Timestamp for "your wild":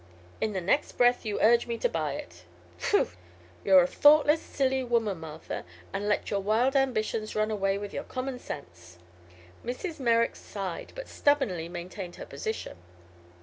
6.31-6.75